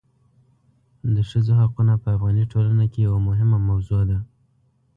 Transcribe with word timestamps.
د 1.15 1.15
ښځو 1.29 1.53
حقونه 1.61 1.93
په 2.01 2.07
افغاني 2.15 2.45
ټولنه 2.53 2.85
کې 2.91 2.99
یوه 3.07 3.19
مهمه 3.27 3.57
موضوع 3.69 4.01
ده. 4.09 4.19